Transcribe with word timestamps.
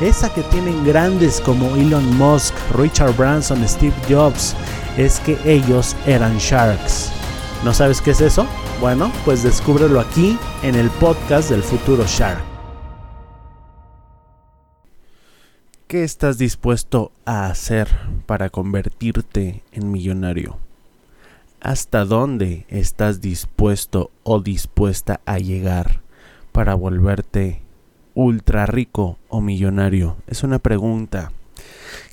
esa 0.00 0.32
que 0.32 0.42
tienen 0.44 0.84
grandes 0.84 1.40
como 1.40 1.76
Elon 1.76 2.16
Musk, 2.16 2.54
Richard 2.74 3.14
Branson, 3.16 3.66
Steve 3.68 3.94
Jobs, 4.08 4.56
es 4.96 5.20
que 5.20 5.38
ellos 5.44 5.94
eran 6.06 6.38
sharks. 6.38 7.12
¿No 7.64 7.74
sabes 7.74 8.00
qué 8.00 8.12
es 8.12 8.20
eso? 8.22 8.46
Bueno, 8.80 9.12
pues 9.26 9.42
descúbrelo 9.42 10.00
aquí 10.00 10.38
en 10.62 10.74
el 10.74 10.88
podcast 10.90 11.50
del 11.50 11.62
futuro 11.62 12.04
Shark. 12.06 12.42
¿Qué 15.86 16.04
estás 16.04 16.38
dispuesto 16.38 17.12
a 17.26 17.46
hacer 17.46 17.88
para 18.24 18.48
convertirte 18.48 19.62
en 19.72 19.90
millonario? 19.90 20.56
¿Hasta 21.60 22.06
dónde 22.06 22.64
estás 22.68 23.20
dispuesto 23.20 24.10
o 24.22 24.40
dispuesta 24.40 25.20
a 25.26 25.38
llegar 25.38 26.00
para 26.52 26.74
volverte 26.74 27.60
ultra 28.14 28.66
rico 28.66 29.18
o 29.28 29.40
millonario? 29.40 30.16
Es 30.26 30.42
una 30.42 30.58
pregunta 30.58 31.32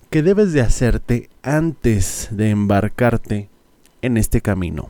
que 0.09 0.23
debes 0.23 0.53
de 0.53 0.61
hacerte 0.61 1.29
antes 1.43 2.29
de 2.31 2.49
embarcarte 2.49 3.49
en 4.01 4.17
este 4.17 4.41
camino. 4.41 4.89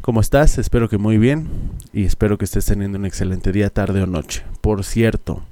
¿Cómo 0.00 0.20
estás? 0.20 0.58
Espero 0.58 0.88
que 0.88 0.98
muy 0.98 1.18
bien 1.18 1.48
y 1.92 2.04
espero 2.04 2.38
que 2.38 2.46
estés 2.46 2.66
teniendo 2.66 2.98
un 2.98 3.06
excelente 3.06 3.52
día, 3.52 3.70
tarde 3.70 4.02
o 4.02 4.06
noche. 4.06 4.44
Por 4.60 4.82
cierto, 4.82 5.42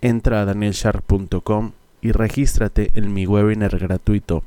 entra 0.00 0.42
a 0.42 0.44
danielsharp.com 0.44 1.72
y 2.02 2.12
regístrate 2.12 2.90
en 2.94 3.12
mi 3.14 3.26
webinar 3.26 3.78
gratuito 3.78 4.44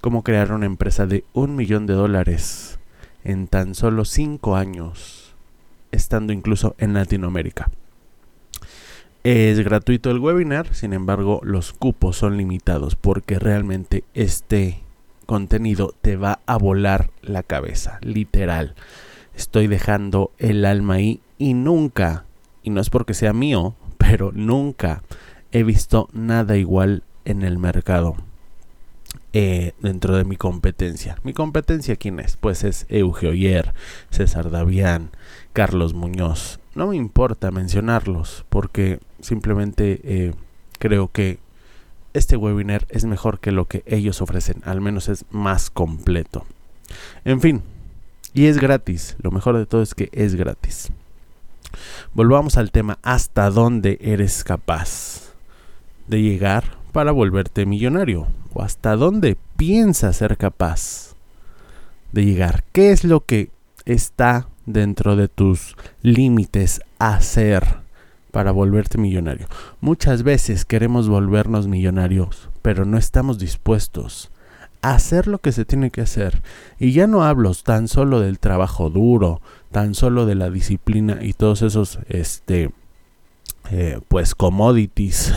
Cómo 0.00 0.22
crear 0.22 0.52
una 0.52 0.66
empresa 0.66 1.06
de 1.06 1.24
un 1.32 1.56
millón 1.56 1.86
de 1.86 1.94
dólares 1.94 2.78
en 3.24 3.48
tan 3.48 3.74
solo 3.74 4.04
cinco 4.04 4.54
años, 4.54 5.34
estando 5.92 6.32
incluso 6.32 6.74
en 6.78 6.92
Latinoamérica. 6.92 7.70
Es 9.24 9.58
gratuito 9.60 10.10
el 10.10 10.18
webinar, 10.18 10.74
sin 10.74 10.92
embargo 10.92 11.40
los 11.42 11.72
cupos 11.72 12.18
son 12.18 12.36
limitados 12.36 12.94
porque 12.94 13.38
realmente 13.38 14.04
este 14.12 14.82
contenido 15.24 15.94
te 16.02 16.16
va 16.16 16.40
a 16.44 16.58
volar 16.58 17.08
la 17.22 17.42
cabeza, 17.42 17.98
literal. 18.02 18.74
Estoy 19.34 19.66
dejando 19.66 20.30
el 20.36 20.66
alma 20.66 20.96
ahí 20.96 21.22
y 21.38 21.54
nunca, 21.54 22.26
y 22.62 22.68
no 22.68 22.82
es 22.82 22.90
porque 22.90 23.14
sea 23.14 23.32
mío, 23.32 23.74
pero 23.96 24.30
nunca 24.30 25.02
he 25.52 25.62
visto 25.62 26.10
nada 26.12 26.58
igual 26.58 27.02
en 27.24 27.44
el 27.44 27.56
mercado. 27.56 28.16
Eh, 29.32 29.72
dentro 29.80 30.16
de 30.18 30.24
mi 30.24 30.36
competencia. 30.36 31.16
¿Mi 31.22 31.32
competencia 31.32 31.96
quién 31.96 32.20
es? 32.20 32.36
Pues 32.36 32.62
es 32.62 32.84
Eugeo 32.90 33.32
Yer, 33.32 33.72
César 34.10 34.50
Davián, 34.50 35.12
Carlos 35.54 35.94
Muñoz. 35.94 36.60
No 36.74 36.88
me 36.88 36.96
importa 36.96 37.50
mencionarlos 37.50 38.44
porque 38.48 38.98
simplemente 39.20 40.00
eh, 40.02 40.32
creo 40.78 41.08
que 41.08 41.38
este 42.14 42.36
webinar 42.36 42.86
es 42.88 43.04
mejor 43.04 43.38
que 43.40 43.52
lo 43.52 43.66
que 43.66 43.82
ellos 43.86 44.20
ofrecen, 44.20 44.62
al 44.64 44.80
menos 44.80 45.08
es 45.08 45.24
más 45.30 45.70
completo. 45.70 46.46
En 47.24 47.40
fin, 47.40 47.62
y 48.32 48.46
es 48.46 48.58
gratis, 48.58 49.16
lo 49.20 49.30
mejor 49.30 49.56
de 49.56 49.66
todo 49.66 49.82
es 49.82 49.94
que 49.94 50.08
es 50.12 50.34
gratis. 50.34 50.90
Volvamos 52.12 52.56
al 52.56 52.70
tema, 52.70 52.98
¿hasta 53.02 53.50
dónde 53.50 53.98
eres 54.00 54.44
capaz 54.44 55.32
de 56.08 56.22
llegar 56.22 56.76
para 56.92 57.12
volverte 57.12 57.66
millonario? 57.66 58.28
¿O 58.52 58.62
hasta 58.62 58.94
dónde 58.94 59.36
piensas 59.56 60.16
ser 60.16 60.36
capaz 60.36 61.14
de 62.12 62.24
llegar? 62.24 62.64
¿Qué 62.72 62.92
es 62.92 63.04
lo 63.04 63.24
que 63.24 63.50
está 63.84 64.46
dentro 64.66 65.16
de 65.16 65.28
tus 65.28 65.76
límites 66.02 66.80
hacer? 66.98 67.84
para 68.34 68.50
volverte 68.50 68.98
millonario. 68.98 69.46
Muchas 69.80 70.24
veces 70.24 70.64
queremos 70.64 71.08
volvernos 71.08 71.68
millonarios, 71.68 72.50
pero 72.62 72.84
no 72.84 72.98
estamos 72.98 73.38
dispuestos 73.38 74.32
a 74.82 74.96
hacer 74.96 75.28
lo 75.28 75.38
que 75.38 75.52
se 75.52 75.64
tiene 75.64 75.92
que 75.92 76.00
hacer. 76.00 76.42
Y 76.80 76.90
ya 76.90 77.06
no 77.06 77.22
hablo 77.22 77.54
tan 77.54 77.86
solo 77.86 78.18
del 78.18 78.40
trabajo 78.40 78.90
duro, 78.90 79.40
tan 79.70 79.94
solo 79.94 80.26
de 80.26 80.34
la 80.34 80.50
disciplina 80.50 81.18
y 81.22 81.32
todos 81.32 81.62
esos, 81.62 82.00
este, 82.08 82.72
eh, 83.70 84.00
pues, 84.08 84.34
commodities 84.34 85.32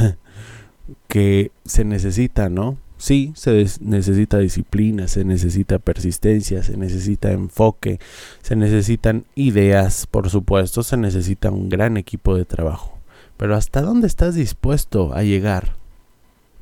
que 1.07 1.51
se 1.65 1.85
necesitan, 1.85 2.55
¿no? 2.55 2.77
Sí, 2.97 3.31
se 3.35 3.65
necesita 3.81 4.39
disciplina, 4.39 5.07
se 5.07 5.23
necesita 5.23 5.77
persistencia, 5.77 6.63
se 6.63 6.77
necesita 6.77 7.31
enfoque, 7.31 7.99
se 8.41 8.55
necesitan 8.55 9.25
ideas, 9.35 10.07
por 10.07 10.29
supuesto, 10.29 10.81
se 10.81 10.97
necesita 10.97 11.51
un 11.51 11.69
gran 11.69 11.97
equipo 11.97 12.35
de 12.35 12.45
trabajo. 12.45 12.97
Pero 13.37 13.55
¿hasta 13.55 13.81
dónde 13.81 14.07
estás 14.07 14.33
dispuesto 14.33 15.13
a 15.13 15.21
llegar 15.21 15.75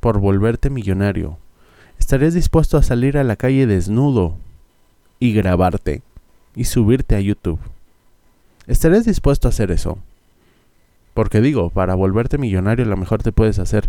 por 0.00 0.20
volverte 0.20 0.68
millonario? 0.68 1.38
¿Estarías 1.98 2.34
dispuesto 2.34 2.76
a 2.76 2.82
salir 2.82 3.16
a 3.16 3.24
la 3.24 3.36
calle 3.36 3.66
desnudo 3.66 4.36
y 5.18 5.32
grabarte 5.32 6.02
y 6.54 6.64
subirte 6.64 7.16
a 7.16 7.20
YouTube? 7.20 7.60
¿Estarías 8.66 9.06
dispuesto 9.06 9.48
a 9.48 9.50
hacer 9.50 9.70
eso? 9.70 9.98
Porque 11.14 11.40
digo, 11.40 11.70
para 11.70 11.94
volverte 11.94 12.36
millonario 12.36 12.84
lo 12.84 12.98
mejor 12.98 13.22
te 13.22 13.32
puedes 13.32 13.58
hacer 13.58 13.88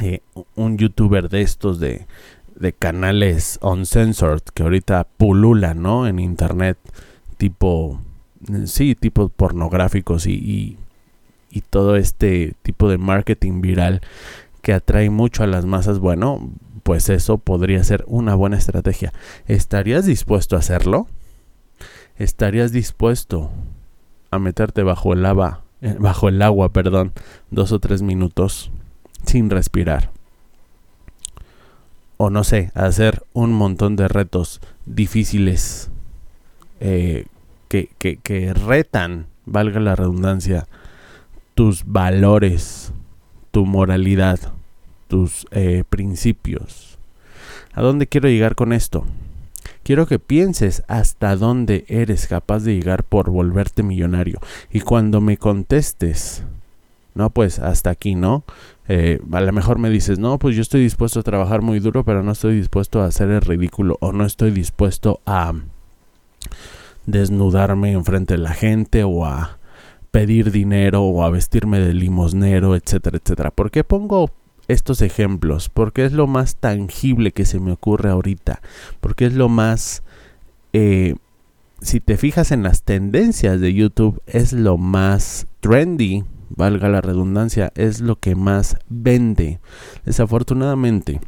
eh, 0.00 0.20
un 0.54 0.78
youtuber 0.78 1.28
de 1.28 1.42
estos 1.42 1.80
de, 1.80 2.06
de 2.54 2.72
canales 2.72 3.58
uncensored 3.62 4.42
que 4.54 4.62
ahorita 4.62 5.06
pululan, 5.16 5.82
¿no? 5.82 6.06
En 6.06 6.18
internet, 6.18 6.78
tipo, 7.36 8.00
sí, 8.64 8.94
tipo 8.94 9.28
pornográficos 9.28 10.26
y, 10.26 10.34
y, 10.34 10.78
y 11.50 11.60
todo 11.62 11.96
este 11.96 12.54
tipo 12.62 12.88
de 12.88 12.98
marketing 12.98 13.60
viral 13.60 14.00
que 14.62 14.72
atrae 14.72 15.10
mucho 15.10 15.42
a 15.42 15.46
las 15.46 15.64
masas, 15.64 15.98
bueno, 15.98 16.50
pues 16.82 17.08
eso 17.08 17.38
podría 17.38 17.82
ser 17.84 18.04
una 18.06 18.34
buena 18.34 18.56
estrategia. 18.56 19.12
¿Estarías 19.46 20.06
dispuesto 20.06 20.56
a 20.56 20.60
hacerlo? 20.60 21.06
¿Estarías 22.18 22.72
dispuesto 22.72 23.50
a 24.30 24.38
meterte 24.38 24.82
bajo 24.82 25.12
el 25.12 25.22
lava, 25.22 25.62
eh, 25.82 25.96
bajo 25.98 26.28
el 26.28 26.40
agua, 26.42 26.70
perdón, 26.70 27.12
dos 27.50 27.72
o 27.72 27.78
tres 27.78 28.02
minutos 28.02 28.70
sin 29.26 29.50
respirar. 29.50 30.10
O 32.16 32.30
no 32.30 32.44
sé, 32.44 32.70
hacer 32.74 33.24
un 33.34 33.52
montón 33.52 33.96
de 33.96 34.08
retos 34.08 34.60
difíciles 34.86 35.90
eh, 36.80 37.26
que, 37.68 37.90
que, 37.98 38.54
retan, 38.54 39.26
valga 39.44 39.80
la 39.80 39.96
redundancia, 39.96 40.66
tus 41.54 41.84
valores, 41.84 42.92
tu 43.50 43.66
moralidad, 43.66 44.38
tus 45.08 45.46
eh, 45.50 45.84
principios. 45.88 46.98
¿A 47.74 47.82
dónde 47.82 48.06
quiero 48.06 48.28
llegar 48.28 48.54
con 48.54 48.72
esto? 48.72 49.04
Quiero 49.82 50.06
que 50.06 50.18
pienses 50.18 50.82
hasta 50.88 51.36
dónde 51.36 51.84
eres 51.88 52.26
capaz 52.26 52.60
de 52.64 52.74
llegar 52.74 53.04
por 53.04 53.30
volverte 53.30 53.82
millonario. 53.82 54.40
Y 54.70 54.80
cuando 54.80 55.20
me 55.20 55.36
contestes, 55.36 56.42
no, 57.14 57.30
pues 57.30 57.58
hasta 57.58 57.90
aquí, 57.90 58.14
¿no? 58.14 58.44
Eh, 58.88 59.20
a 59.32 59.40
lo 59.40 59.52
mejor 59.52 59.78
me 59.78 59.90
dices, 59.90 60.18
no, 60.18 60.38
pues 60.38 60.54
yo 60.54 60.62
estoy 60.62 60.82
dispuesto 60.82 61.20
a 61.20 61.22
trabajar 61.24 61.62
muy 61.62 61.80
duro, 61.80 62.04
pero 62.04 62.22
no 62.22 62.32
estoy 62.32 62.56
dispuesto 62.56 63.02
a 63.02 63.06
hacer 63.06 63.30
el 63.30 63.40
ridículo 63.40 63.98
o 64.00 64.12
no 64.12 64.24
estoy 64.24 64.50
dispuesto 64.50 65.20
a 65.26 65.52
desnudarme 67.06 67.92
enfrente 67.92 68.34
de 68.34 68.38
la 68.38 68.54
gente 68.54 69.04
o 69.04 69.24
a 69.24 69.58
pedir 70.10 70.50
dinero 70.50 71.02
o 71.02 71.24
a 71.24 71.30
vestirme 71.30 71.78
de 71.78 71.94
limosnero, 71.94 72.74
etcétera, 72.74 73.18
etcétera. 73.22 73.50
¿Por 73.50 73.70
qué 73.70 73.84
pongo 73.84 74.30
estos 74.68 75.02
ejemplos 75.02 75.68
porque 75.68 76.04
es 76.04 76.12
lo 76.12 76.26
más 76.26 76.56
tangible 76.56 77.32
que 77.32 77.44
se 77.44 77.60
me 77.60 77.72
ocurre 77.72 78.10
ahorita, 78.10 78.60
porque 79.00 79.26
es 79.26 79.34
lo 79.34 79.48
más... 79.48 80.02
Eh, 80.72 81.16
si 81.80 82.00
te 82.00 82.16
fijas 82.16 82.52
en 82.52 82.62
las 82.62 82.82
tendencias 82.82 83.60
de 83.60 83.74
YouTube, 83.74 84.22
es 84.26 84.52
lo 84.52 84.78
más 84.78 85.46
trendy, 85.60 86.24
valga 86.48 86.88
la 86.88 87.00
redundancia, 87.00 87.72
es 87.74 88.00
lo 88.00 88.18
que 88.20 88.34
más 88.34 88.76
vende. 88.88 89.60
Desafortunadamente, 90.04 91.20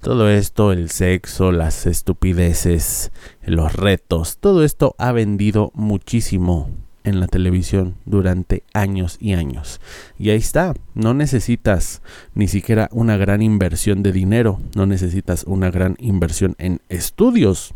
todo 0.00 0.28
esto, 0.28 0.72
el 0.72 0.90
sexo, 0.90 1.52
las 1.52 1.86
estupideces, 1.86 3.12
los 3.46 3.72
retos, 3.72 4.38
todo 4.38 4.64
esto 4.64 4.94
ha 4.98 5.12
vendido 5.12 5.70
muchísimo 5.74 6.68
en 7.04 7.20
la 7.20 7.26
televisión 7.26 7.96
durante 8.04 8.64
años 8.74 9.16
y 9.20 9.34
años. 9.34 9.80
Y 10.18 10.30
ahí 10.30 10.38
está, 10.38 10.74
no 10.94 11.14
necesitas 11.14 12.02
ni 12.34 12.48
siquiera 12.48 12.88
una 12.92 13.16
gran 13.16 13.42
inversión 13.42 14.02
de 14.02 14.12
dinero, 14.12 14.60
no 14.74 14.86
necesitas 14.86 15.44
una 15.44 15.70
gran 15.70 15.96
inversión 15.98 16.54
en 16.58 16.80
estudios. 16.88 17.74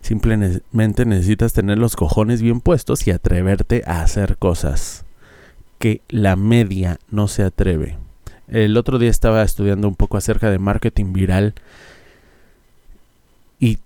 Simplemente 0.00 1.04
necesitas 1.04 1.52
tener 1.52 1.78
los 1.78 1.96
cojones 1.96 2.42
bien 2.42 2.60
puestos 2.60 3.06
y 3.06 3.10
atreverte 3.10 3.82
a 3.86 4.02
hacer 4.02 4.36
cosas 4.36 5.04
que 5.78 6.02
la 6.08 6.36
media 6.36 6.98
no 7.10 7.28
se 7.28 7.42
atreve. 7.42 7.98
El 8.48 8.76
otro 8.76 8.98
día 8.98 9.10
estaba 9.10 9.42
estudiando 9.42 9.88
un 9.88 9.94
poco 9.94 10.16
acerca 10.16 10.50
de 10.50 10.58
marketing 10.58 11.12
viral 11.12 11.54
y 13.60 13.78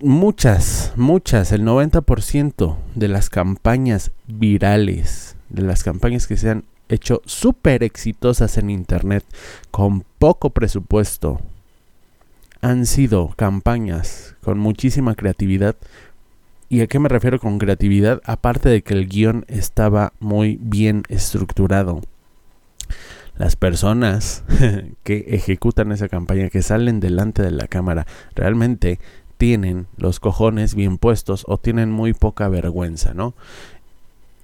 muchas, 0.00 0.92
muchas, 0.96 1.52
el 1.52 1.62
90% 1.62 2.76
de 2.94 3.08
las 3.08 3.28
campañas 3.28 4.12
virales, 4.26 5.36
de 5.48 5.62
las 5.62 5.84
campañas 5.84 6.26
que 6.26 6.36
se 6.36 6.50
han 6.50 6.64
hecho 6.88 7.22
súper 7.26 7.82
exitosas 7.82 8.58
en 8.58 8.70
Internet 8.70 9.24
con 9.70 10.04
poco 10.18 10.50
presupuesto, 10.50 11.40
han 12.66 12.84
sido 12.84 13.32
campañas 13.36 14.34
con 14.42 14.58
muchísima 14.58 15.14
creatividad. 15.14 15.76
¿Y 16.68 16.80
a 16.80 16.88
qué 16.88 16.98
me 16.98 17.08
refiero 17.08 17.38
con 17.38 17.60
creatividad? 17.60 18.20
Aparte 18.24 18.68
de 18.68 18.82
que 18.82 18.92
el 18.92 19.06
guion 19.06 19.44
estaba 19.46 20.14
muy 20.18 20.58
bien 20.60 21.04
estructurado. 21.08 22.00
Las 23.36 23.54
personas 23.54 24.42
que 25.04 25.26
ejecutan 25.28 25.92
esa 25.92 26.08
campaña, 26.08 26.50
que 26.50 26.62
salen 26.62 26.98
delante 26.98 27.40
de 27.40 27.52
la 27.52 27.68
cámara, 27.68 28.04
realmente 28.34 28.98
tienen 29.38 29.86
los 29.96 30.18
cojones 30.18 30.74
bien 30.74 30.98
puestos 30.98 31.44
o 31.46 31.58
tienen 31.58 31.92
muy 31.92 32.14
poca 32.14 32.48
vergüenza, 32.48 33.14
¿no? 33.14 33.34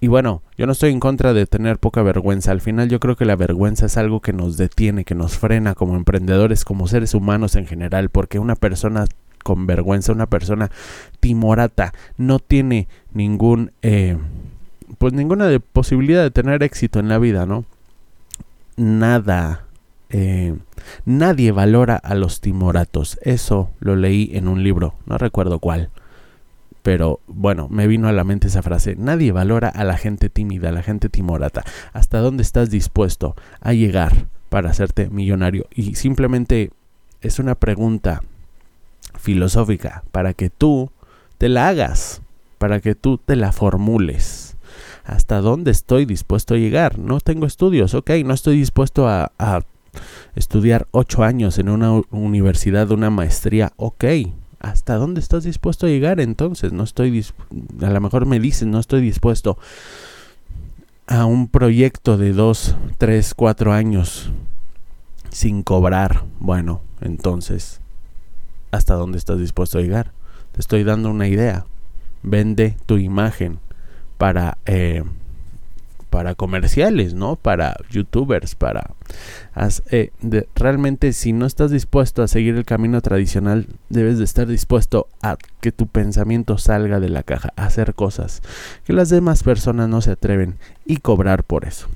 Y 0.02 0.08
bueno, 0.08 0.43
yo 0.58 0.66
no 0.66 0.72
estoy 0.72 0.90
en 0.90 0.99
contra 0.99 1.32
de 1.32 1.46
tener 1.46 1.78
poca 1.78 2.02
vergüenza. 2.02 2.50
Al 2.50 2.60
final 2.60 2.88
yo 2.88 2.99
creo 2.99 3.14
que 3.14 3.25
la 3.25 3.37
vergüenza 3.37 3.87
es 3.87 3.96
algo 3.96 4.19
que 4.19 4.32
nos 4.32 4.56
detiene, 4.56 5.04
que 5.04 5.14
nos 5.14 5.38
frena 5.38 5.76
como 5.76 5.94
emprendedores, 5.94 6.64
como 6.64 6.88
seres 6.88 7.14
humanos 7.14 7.54
en 7.54 7.69
general, 7.69 8.08
porque 8.08 8.40
una 8.40 8.56
persona 8.56 9.04
con 9.44 9.69
vergüenza, 9.69 10.12
una 10.12 10.26
persona 10.26 10.72
timorata, 11.20 11.93
no 12.16 12.40
tiene 12.40 12.88
ningún, 13.14 13.70
eh, 13.82 14.19
pues 14.99 15.12
ninguna 15.12 15.49
posibilidad 15.72 16.25
de 16.25 16.32
tener 16.32 16.64
éxito 16.64 16.99
en 16.99 17.08
la 17.08 17.19
vida, 17.19 17.46
¿no? 17.46 17.64
Nada 18.76 19.66
eh, 20.10 20.56
nadie 21.04 21.52
valora 21.52 21.94
a 21.94 22.16
los 22.16 22.40
timoratos. 22.40 23.20
Eso 23.22 23.70
lo 23.78 23.94
leí 23.94 24.32
en 24.34 24.49
un 24.49 24.64
libro, 24.64 24.94
no 25.06 25.16
recuerdo 25.16 25.60
cuál. 25.60 25.90
Pero 26.82 27.20
bueno, 27.26 27.69
me 27.70 27.87
vino 27.87 28.08
a 28.08 28.12
la 28.12 28.25
mente 28.25 28.49
esa 28.49 28.62
frase. 28.62 28.96
Nadie 28.96 29.32
valora 29.32 29.69
a 29.69 29.84
la 29.84 29.96
gente 29.96 30.29
tímida, 30.29 30.70
a 30.70 30.73
la 30.73 30.82
gente 30.82 31.08
timorata. 31.08 31.64
¿Hasta 31.93 32.19
dónde 32.19 32.43
estás 32.43 32.70
dispuesto 32.70 33.37
a 33.61 33.73
llegar 33.73 34.26
para 34.49 34.70
hacerte 34.70 35.08
millonario? 35.08 35.67
Y 35.75 35.94
simplemente 35.94 36.70
es 37.20 37.38
una 37.38 37.55
pregunta 37.55 38.23
filosófica 39.19 40.02
para 40.11 40.34
que 40.34 40.50
tú 40.50 40.90
te 41.38 41.49
la 41.49 41.69
hagas, 41.69 42.23
para 42.58 42.81
que 42.81 42.94
tú 42.94 43.19
te 43.19 43.37
la 43.37 43.52
formules. 43.52 44.56
¿Hasta 45.05 45.40
dónde 45.40 45.70
estoy 45.70 46.05
dispuesto 46.05 46.55
a 46.55 46.58
llegar? 46.58 46.99
No 46.99 47.20
tengo 47.20 47.46
estudios, 47.46 47.94
ok, 47.94 48.11
no 48.25 48.35
estoy 48.35 48.56
dispuesto 48.56 49.08
a, 49.08 49.32
a 49.38 49.61
estudiar 50.35 50.87
ocho 50.90 51.23
años 51.23 51.58
en 51.58 51.69
una 51.69 52.02
universidad, 52.11 52.90
una 52.90 53.11
maestría, 53.11 53.73
ok. 53.76 54.05
¿Hasta 54.62 54.94
dónde 54.94 55.20
estás 55.20 55.43
dispuesto 55.43 55.87
a 55.87 55.88
llegar 55.88 56.20
entonces? 56.20 56.73
No 56.73 56.85
estoy, 56.85 57.26
a 57.82 57.91
lo 57.91 58.00
mejor 58.00 58.26
me 58.26 58.38
dicen, 58.38 58.70
no 58.70 58.79
estoy 58.79 59.00
dispuesto 59.00 59.59
a 61.09 61.25
un 61.25 61.49
proyecto 61.49 62.17
de 62.17 62.32
dos, 62.32 62.76
tres, 62.97 63.35
cuatro 63.35 63.73
años 63.73 64.31
sin 65.31 65.64
cobrar. 65.64 66.25
Bueno, 66.38 66.81
entonces, 67.00 67.81
¿hasta 68.70 68.94
dónde 68.94 69.19
estás 69.19 69.41
dispuesto 69.41 69.79
a 69.79 69.82
llegar? 69.82 70.12
Te 70.53 70.61
estoy 70.61 70.85
dando 70.85 71.11
una 71.11 71.26
idea. 71.26 71.67
Vende 72.23 72.76
tu 72.87 72.99
imagen 72.99 73.59
para 74.17 74.59
eh, 74.64 75.03
para 76.12 76.35
comerciales, 76.35 77.14
¿no? 77.14 77.37
Para 77.37 77.75
youtubers, 77.91 78.55
para... 78.55 78.91
Eh, 79.91 80.11
realmente 80.55 81.14
si 81.14 81.32
no 81.32 81.47
estás 81.47 81.70
dispuesto 81.70 82.23
a 82.23 82.29
seguir 82.29 82.55
el 82.55 82.67
camino 82.67 83.00
tradicional, 83.00 83.67
debes 83.88 84.19
de 84.19 84.25
estar 84.25 84.47
dispuesto 84.47 85.09
a 85.23 85.38
que 85.62 85.73
tu 85.73 85.87
pensamiento 85.87 86.59
salga 86.59 87.00
de 87.00 87.09
la 87.09 87.23
caja, 87.23 87.55
a 87.56 87.64
hacer 87.64 87.94
cosas 87.94 88.43
que 88.85 88.93
las 88.93 89.09
demás 89.09 89.43
personas 89.43 89.88
no 89.88 90.03
se 90.03 90.11
atreven 90.11 90.59
y 90.85 90.99
cobrar 90.99 91.44
por 91.44 91.64
eso. 91.64 91.88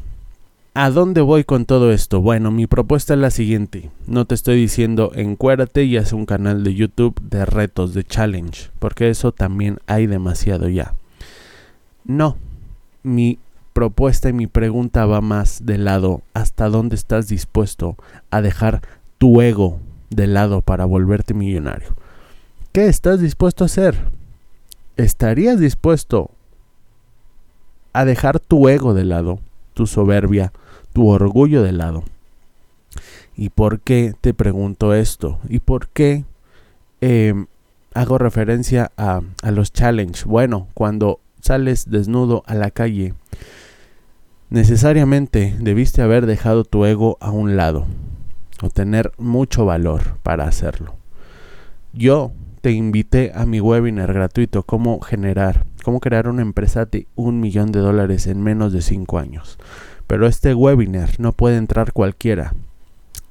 ¿A 0.72 0.88
dónde 0.88 1.20
voy 1.20 1.44
con 1.44 1.66
todo 1.66 1.92
esto? 1.92 2.22
Bueno, 2.22 2.50
mi 2.50 2.66
propuesta 2.66 3.12
es 3.12 3.20
la 3.20 3.30
siguiente. 3.30 3.90
No 4.06 4.24
te 4.24 4.34
estoy 4.34 4.56
diciendo 4.56 5.12
encuérate 5.14 5.84
y 5.84 5.98
haz 5.98 6.14
un 6.14 6.24
canal 6.24 6.64
de 6.64 6.74
YouTube 6.74 7.20
de 7.20 7.44
retos, 7.44 7.92
de 7.92 8.02
challenge, 8.02 8.70
porque 8.78 9.10
eso 9.10 9.32
también 9.32 9.78
hay 9.86 10.06
demasiado 10.06 10.70
ya. 10.70 10.94
No, 12.06 12.38
mi 13.02 13.38
propuesta 13.76 14.30
y 14.30 14.32
mi 14.32 14.46
pregunta 14.46 15.04
va 15.04 15.20
más 15.20 15.66
de 15.66 15.76
lado. 15.76 16.22
¿Hasta 16.32 16.70
dónde 16.70 16.96
estás 16.96 17.28
dispuesto 17.28 17.98
a 18.30 18.40
dejar 18.40 18.80
tu 19.18 19.42
ego 19.42 19.80
de 20.08 20.26
lado 20.26 20.62
para 20.62 20.86
volverte 20.86 21.34
millonario? 21.34 21.94
¿Qué 22.72 22.86
estás 22.86 23.20
dispuesto 23.20 23.64
a 23.64 23.66
hacer? 23.66 23.98
¿Estarías 24.96 25.60
dispuesto 25.60 26.30
a 27.92 28.06
dejar 28.06 28.40
tu 28.40 28.66
ego 28.70 28.94
de 28.94 29.04
lado, 29.04 29.40
tu 29.74 29.86
soberbia, 29.86 30.54
tu 30.94 31.08
orgullo 31.08 31.62
de 31.62 31.72
lado? 31.72 32.02
¿Y 33.36 33.50
por 33.50 33.80
qué 33.80 34.14
te 34.18 34.32
pregunto 34.32 34.94
esto? 34.94 35.38
¿Y 35.50 35.58
por 35.58 35.88
qué 35.88 36.24
em, 37.02 37.44
hago 37.92 38.16
referencia 38.16 38.90
a, 38.96 39.20
a 39.42 39.50
los 39.50 39.70
challenge? 39.70 40.24
Bueno, 40.24 40.68
cuando 40.72 41.20
sales 41.42 41.90
desnudo 41.90 42.42
a 42.46 42.54
la 42.54 42.70
calle, 42.70 43.12
necesariamente 44.50 45.56
debiste 45.58 46.02
haber 46.02 46.26
dejado 46.26 46.64
tu 46.64 46.84
ego 46.84 47.18
a 47.20 47.30
un 47.30 47.56
lado 47.56 47.86
o 48.62 48.70
tener 48.70 49.12
mucho 49.18 49.64
valor 49.64 50.18
para 50.22 50.44
hacerlo. 50.44 50.94
Yo 51.92 52.32
te 52.60 52.72
invité 52.72 53.32
a 53.34 53.46
mi 53.46 53.60
webinar 53.60 54.12
gratuito 54.12 54.62
cómo 54.62 55.00
generar, 55.00 55.66
cómo 55.84 56.00
crear 56.00 56.28
una 56.28 56.42
empresa 56.42 56.84
de 56.84 57.06
un 57.14 57.40
millón 57.40 57.72
de 57.72 57.80
dólares 57.80 58.26
en 58.26 58.42
menos 58.42 58.72
de 58.72 58.82
cinco 58.82 59.18
años. 59.18 59.58
Pero 60.06 60.26
este 60.26 60.54
webinar 60.54 61.18
no 61.18 61.32
puede 61.32 61.56
entrar 61.56 61.92
cualquiera. 61.92 62.54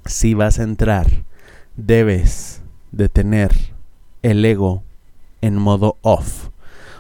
Si 0.05 0.33
vas 0.33 0.59
a 0.59 0.63
entrar, 0.63 1.07
debes 1.75 2.61
de 2.91 3.09
tener 3.09 3.51
el 4.21 4.43
ego 4.45 4.83
en 5.41 5.55
modo 5.55 5.97
off 6.01 6.49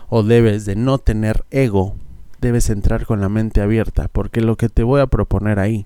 o 0.09 0.23
debes 0.23 0.65
de 0.65 0.75
no 0.75 0.97
tener 0.97 1.45
ego 1.51 1.95
debes 2.41 2.69
entrar 2.69 3.05
con 3.05 3.21
la 3.21 3.29
mente 3.29 3.61
abierta, 3.61 4.07
porque 4.11 4.41
lo 4.41 4.55
que 4.55 4.69
te 4.69 4.83
voy 4.83 5.01
a 5.01 5.07
proponer 5.07 5.59
ahí 5.59 5.85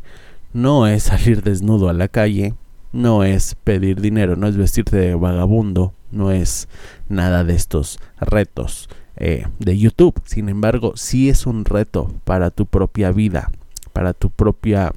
no 0.54 0.88
es 0.88 1.04
salir 1.04 1.44
desnudo 1.44 1.90
a 1.90 1.94
la 1.94 2.08
calle, 2.08 2.56
no 2.92 3.24
es 3.24 3.56
pedir 3.64 4.02
dinero, 4.02 4.36
no 4.36 4.48
es 4.48 4.58
vestirte 4.58 4.98
de 4.98 5.16
vagabundo, 5.16 5.94
no 6.12 6.32
es 6.32 6.68
nada 7.08 7.44
de 7.44 7.56
estos 7.56 8.00
retos 8.20 8.90
eh, 9.16 9.46
de 9.60 9.78
YouTube. 9.78 10.20
Sin 10.26 10.50
embargo, 10.50 10.94
sí 10.96 11.30
es 11.30 11.46
un 11.46 11.66
reto 11.66 12.12
para 12.24 12.50
tu 12.50 12.66
propia 12.66 13.12
vida, 13.12 13.52
para 13.94 14.14
tu 14.14 14.30
propia 14.30 14.94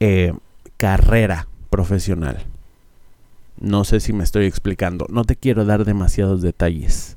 eh, 0.00 0.34
carrera 0.76 1.46
profesional. 1.70 2.44
No 3.58 3.84
sé 3.84 4.00
si 4.00 4.12
me 4.12 4.24
estoy 4.24 4.46
explicando, 4.46 5.06
no 5.10 5.24
te 5.24 5.36
quiero 5.36 5.64
dar 5.64 5.84
demasiados 5.84 6.40
detalles, 6.40 7.16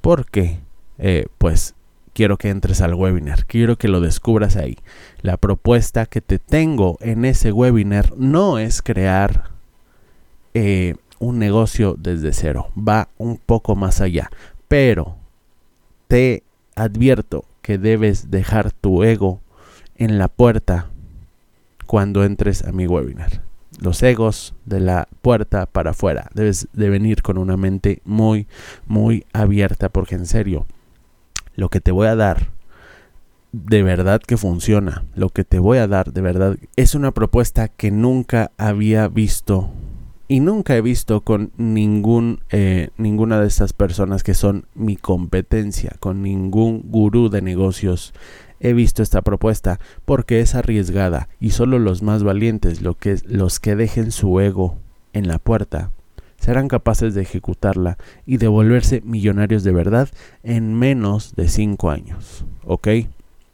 porque 0.00 0.58
eh, 0.98 1.26
pues 1.38 1.74
quiero 2.16 2.38
que 2.38 2.48
entres 2.48 2.80
al 2.80 2.94
webinar, 2.94 3.44
quiero 3.44 3.76
que 3.76 3.88
lo 3.88 4.00
descubras 4.00 4.56
ahí. 4.56 4.78
La 5.20 5.36
propuesta 5.36 6.06
que 6.06 6.22
te 6.22 6.38
tengo 6.38 6.96
en 7.02 7.26
ese 7.26 7.52
webinar 7.52 8.16
no 8.16 8.58
es 8.58 8.80
crear 8.80 9.50
eh, 10.54 10.94
un 11.18 11.38
negocio 11.38 11.94
desde 11.98 12.32
cero, 12.32 12.70
va 12.74 13.10
un 13.18 13.36
poco 13.36 13.76
más 13.76 14.00
allá, 14.00 14.30
pero 14.66 15.18
te 16.08 16.42
advierto 16.74 17.44
que 17.60 17.76
debes 17.76 18.30
dejar 18.30 18.72
tu 18.72 19.02
ego 19.02 19.42
en 19.96 20.16
la 20.16 20.28
puerta 20.28 20.88
cuando 21.84 22.24
entres 22.24 22.64
a 22.64 22.72
mi 22.72 22.86
webinar. 22.86 23.42
Los 23.78 24.02
egos 24.02 24.54
de 24.64 24.80
la 24.80 25.06
puerta 25.20 25.66
para 25.66 25.90
afuera. 25.90 26.30
Debes 26.32 26.66
de 26.72 26.88
venir 26.88 27.20
con 27.20 27.36
una 27.36 27.58
mente 27.58 28.00
muy, 28.06 28.46
muy 28.86 29.26
abierta 29.34 29.90
porque 29.90 30.14
en 30.14 30.24
serio, 30.24 30.66
lo 31.56 31.68
que 31.68 31.80
te 31.80 31.90
voy 31.90 32.06
a 32.06 32.14
dar 32.14 32.50
de 33.52 33.82
verdad 33.82 34.20
que 34.20 34.36
funciona. 34.36 35.04
Lo 35.14 35.30
que 35.30 35.44
te 35.44 35.58
voy 35.58 35.78
a 35.78 35.88
dar 35.88 36.12
de 36.12 36.20
verdad 36.20 36.56
es 36.76 36.94
una 36.94 37.12
propuesta 37.12 37.68
que 37.68 37.90
nunca 37.90 38.52
había 38.58 39.08
visto 39.08 39.70
y 40.28 40.40
nunca 40.40 40.76
he 40.76 40.80
visto 40.80 41.20
con 41.20 41.52
ningún, 41.56 42.40
eh, 42.50 42.90
ninguna 42.96 43.40
de 43.40 43.46
estas 43.46 43.72
personas 43.72 44.24
que 44.24 44.34
son 44.34 44.66
mi 44.74 44.96
competencia, 44.96 45.94
con 46.00 46.22
ningún 46.22 46.82
gurú 46.86 47.28
de 47.28 47.42
negocios. 47.42 48.12
He 48.58 48.72
visto 48.72 49.02
esta 49.02 49.22
propuesta 49.22 49.78
porque 50.04 50.40
es 50.40 50.54
arriesgada 50.54 51.28
y 51.40 51.50
solo 51.50 51.78
los 51.78 52.02
más 52.02 52.24
valientes, 52.24 52.82
lo 52.82 52.94
que, 52.94 53.18
los 53.24 53.60
que 53.60 53.76
dejen 53.76 54.10
su 54.10 54.40
ego 54.40 54.78
en 55.12 55.28
la 55.28 55.38
puerta, 55.38 55.92
serán 56.46 56.68
capaces 56.68 57.12
de 57.12 57.22
ejecutarla 57.22 57.98
y 58.24 58.36
de 58.36 58.46
volverse 58.46 59.00
millonarios 59.00 59.64
de 59.64 59.72
verdad 59.72 60.08
en 60.44 60.74
menos 60.78 61.34
de 61.34 61.48
5 61.48 61.90
años. 61.90 62.44
¿Ok? 62.64 62.86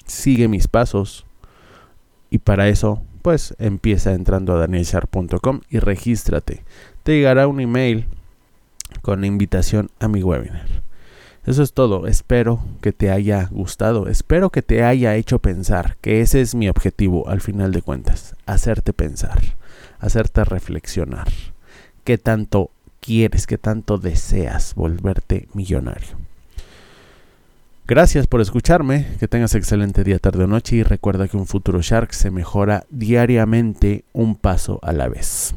Sigue 0.04 0.46
mis 0.46 0.68
pasos 0.68 1.24
y 2.28 2.36
para 2.36 2.68
eso 2.68 3.02
pues 3.22 3.54
empieza 3.58 4.12
entrando 4.12 4.52
a 4.52 4.58
danielchar.com 4.58 5.60
y 5.70 5.78
regístrate. 5.78 6.64
Te 7.02 7.12
llegará 7.12 7.48
un 7.48 7.60
email 7.60 8.08
con 9.00 9.24
invitación 9.24 9.88
a 9.98 10.08
mi 10.08 10.22
webinar. 10.22 10.82
Eso 11.46 11.62
es 11.62 11.72
todo. 11.72 12.06
Espero 12.06 12.62
que 12.82 12.92
te 12.92 13.10
haya 13.10 13.48
gustado. 13.50 14.06
Espero 14.06 14.50
que 14.50 14.60
te 14.60 14.84
haya 14.84 15.16
hecho 15.16 15.38
pensar, 15.38 15.96
que 16.02 16.20
ese 16.20 16.42
es 16.42 16.54
mi 16.54 16.68
objetivo 16.68 17.26
al 17.30 17.40
final 17.40 17.72
de 17.72 17.80
cuentas. 17.80 18.36
Hacerte 18.44 18.92
pensar, 18.92 19.40
hacerte 19.98 20.44
reflexionar. 20.44 21.28
¿Qué 22.04 22.18
tanto 22.18 22.70
quieres, 23.02 23.46
qué 23.46 23.58
tanto 23.58 23.98
deseas 23.98 24.74
volverte 24.74 25.48
millonario? 25.52 26.16
Gracias 27.86 28.28
por 28.28 28.40
escucharme, 28.40 29.06
que 29.18 29.28
tengas 29.28 29.54
excelente 29.54 30.04
día, 30.04 30.20
tarde 30.20 30.44
o 30.44 30.46
noche 30.46 30.76
y 30.76 30.82
recuerda 30.84 31.26
que 31.26 31.36
un 31.36 31.46
futuro 31.46 31.82
Shark 31.82 32.14
se 32.14 32.30
mejora 32.30 32.86
diariamente 32.90 34.04
un 34.12 34.36
paso 34.36 34.78
a 34.82 34.92
la 34.92 35.08
vez. 35.08 35.54